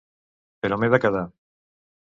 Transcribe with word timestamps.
Però 0.63 0.79
m'he 0.79 0.91
de 0.95 1.01
quedar. 1.05 1.23